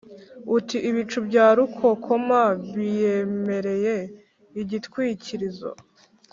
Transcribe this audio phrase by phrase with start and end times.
[0.57, 2.41] uti ‘ibicu bya rukokoma
[2.73, 3.95] biyibereye
[4.61, 5.71] igitwikirizo